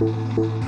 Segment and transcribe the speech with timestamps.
[0.00, 0.06] 嗯
[0.36, 0.63] 嗯嗯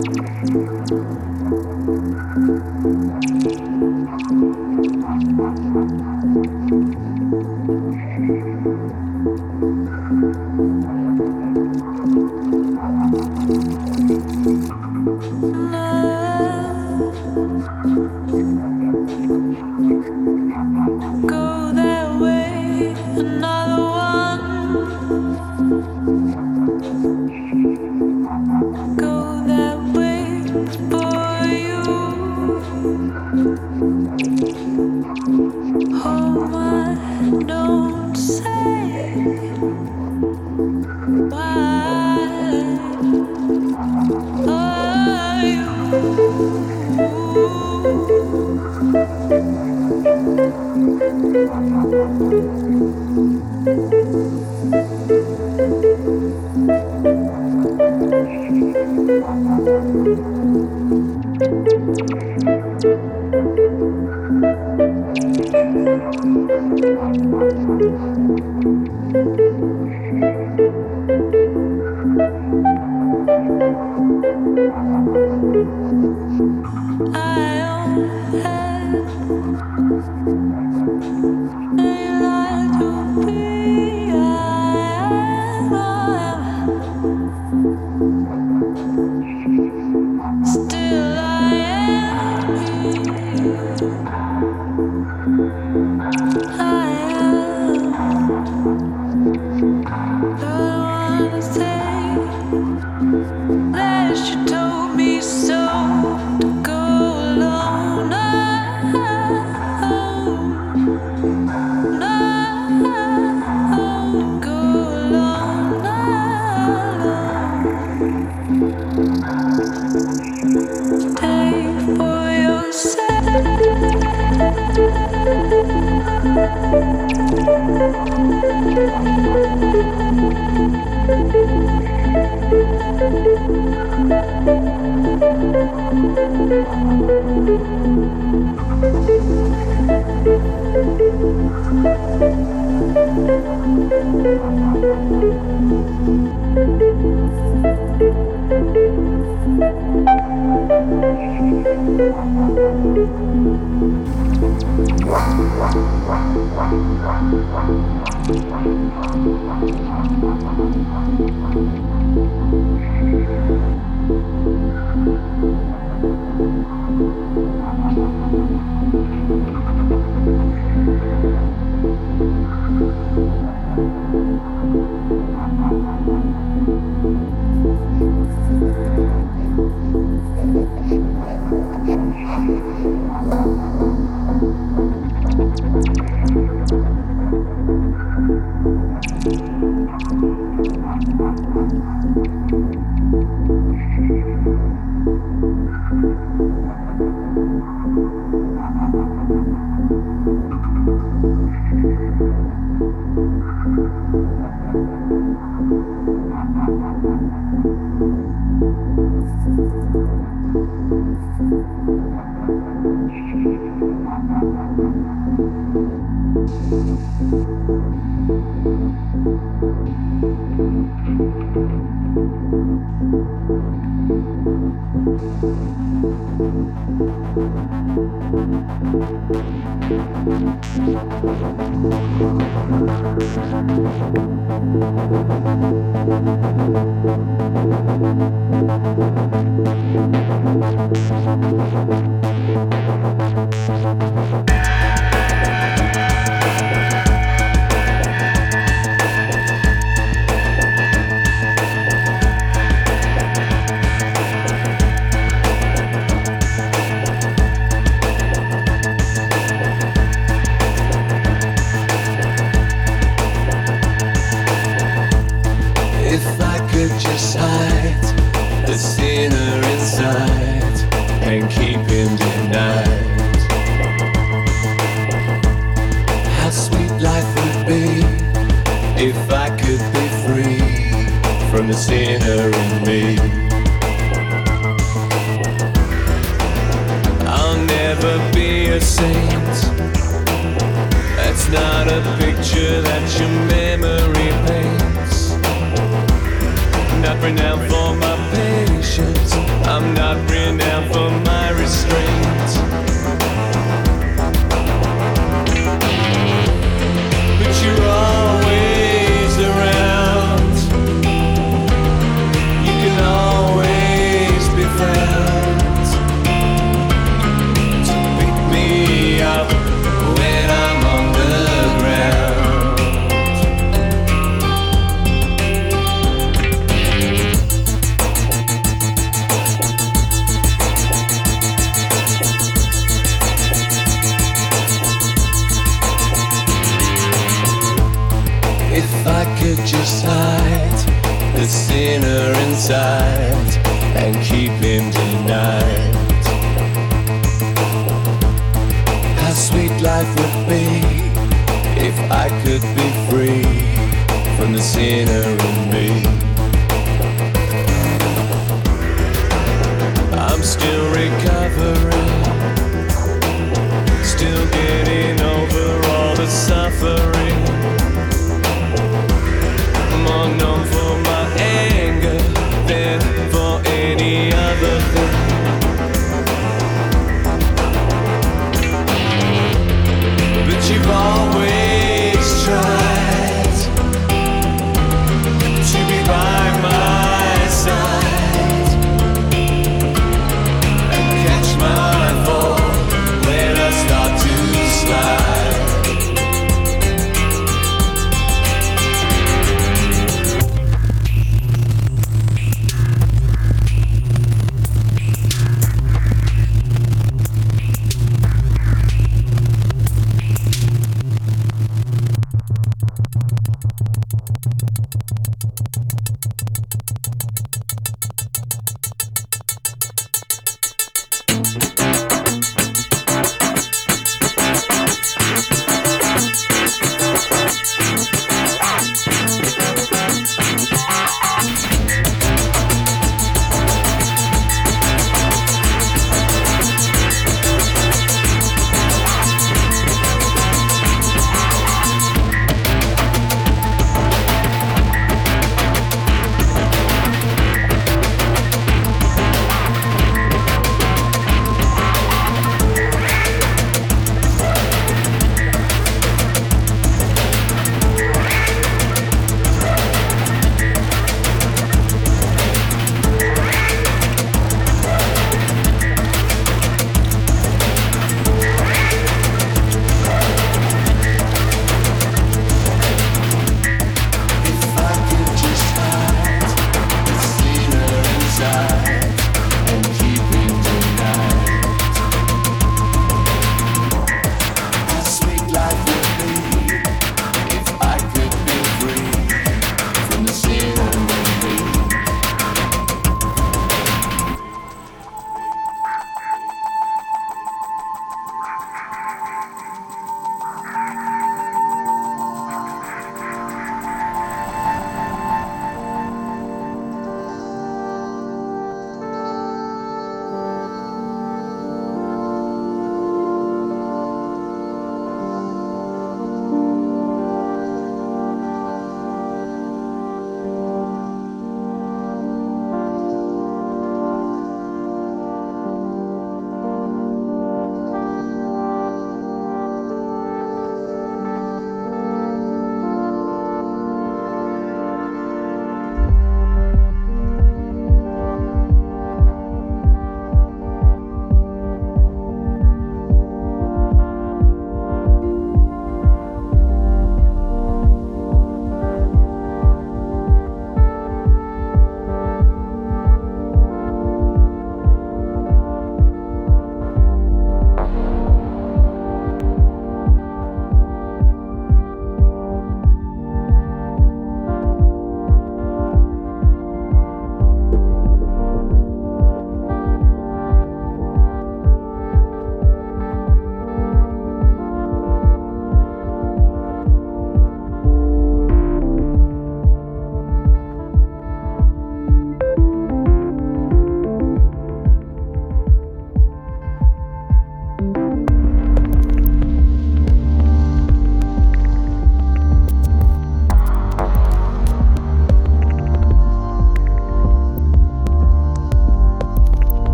[0.00, 0.60] tonight.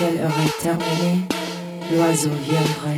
[0.00, 1.18] Lorsqu'elle aurait terminé,
[1.92, 2.97] l'oiseau viendrait,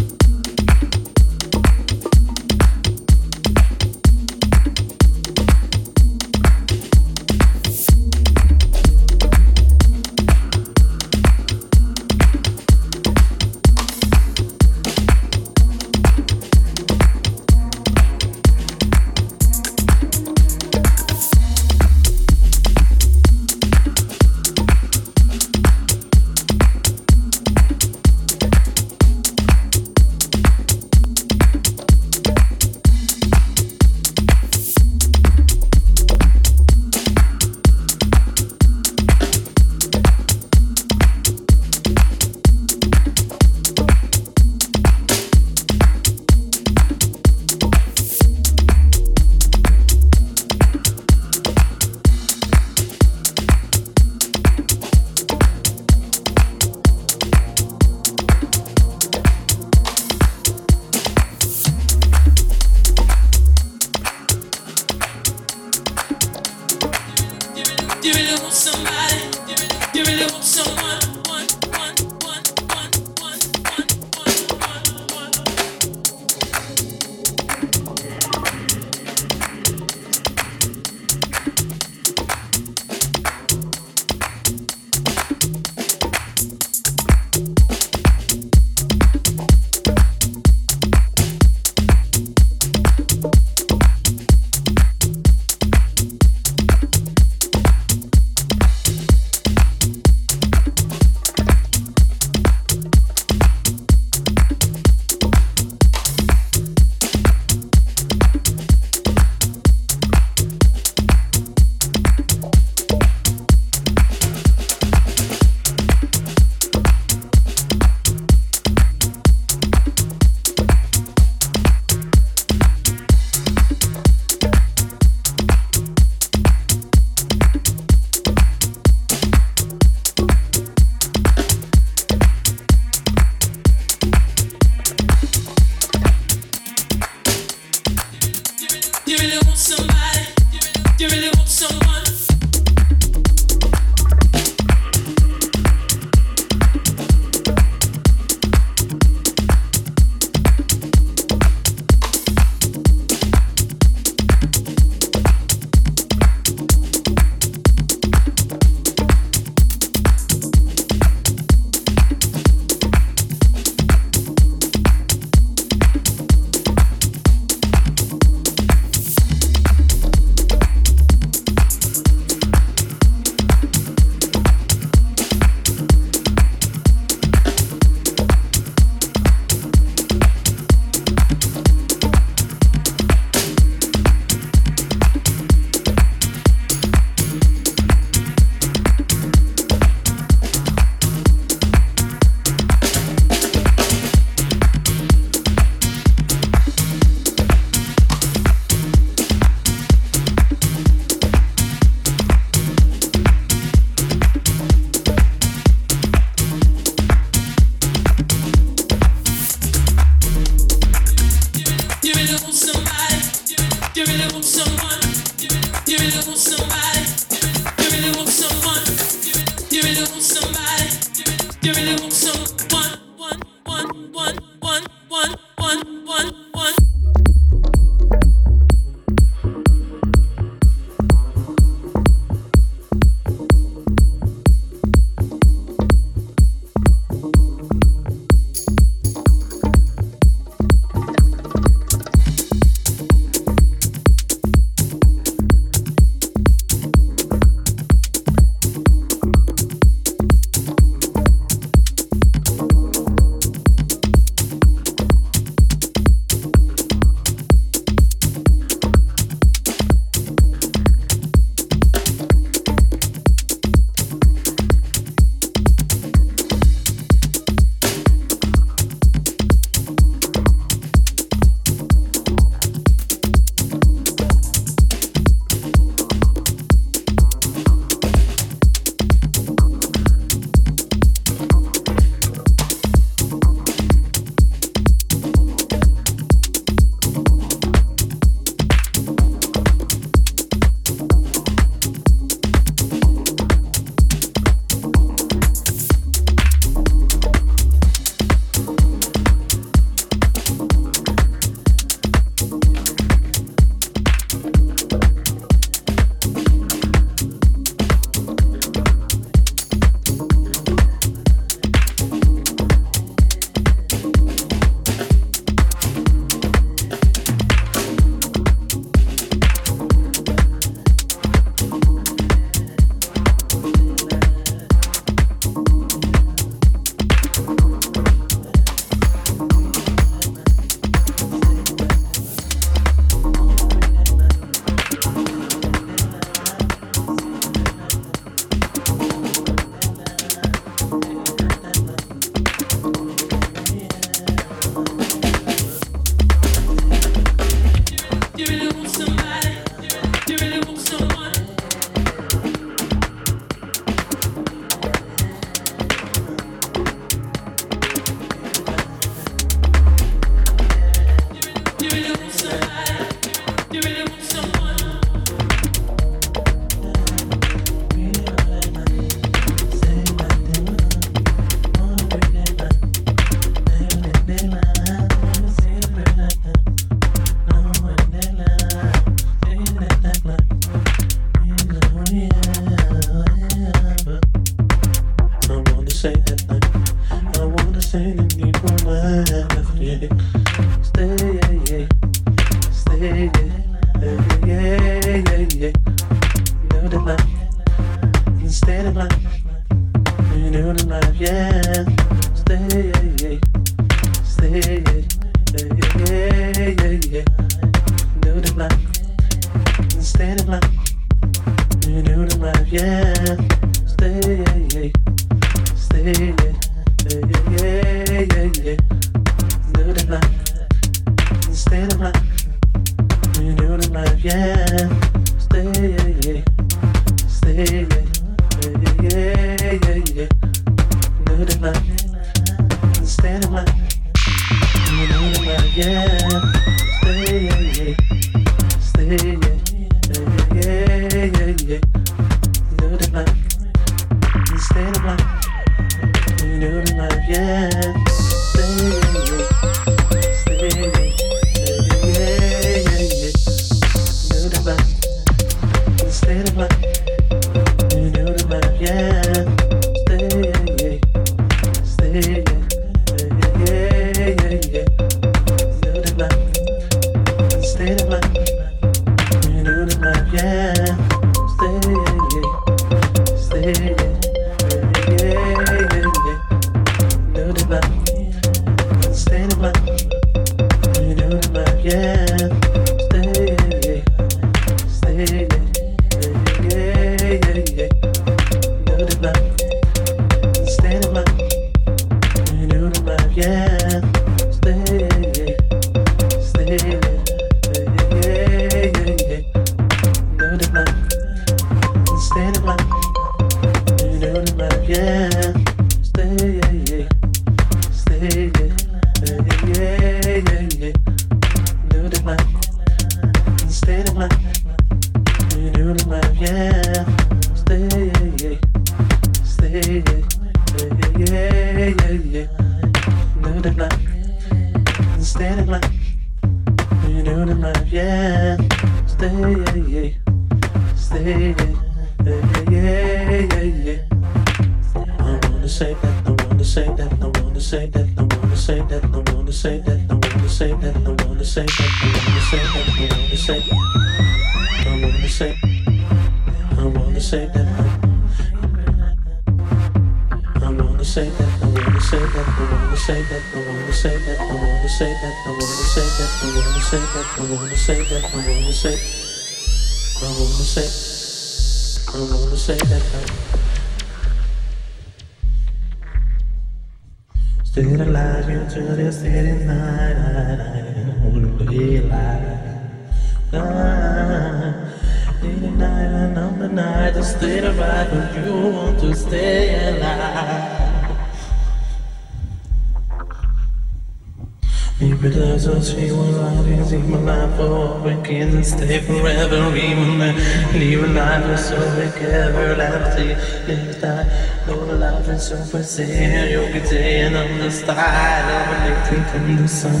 [599.82, 600.00] dancing.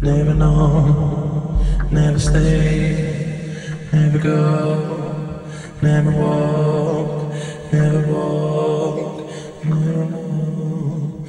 [0.00, 3.54] Never know, never stay,
[3.92, 5.40] never go,
[5.80, 7.32] never walk,
[7.72, 9.30] never walk,
[9.64, 11.24] never know.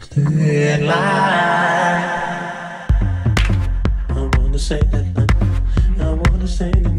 [0.00, 2.12] Stay alive.
[4.08, 5.06] I wanna say that.
[6.00, 6.91] I wanna say that.